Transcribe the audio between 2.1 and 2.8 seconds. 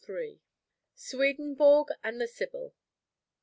THE SIBYL.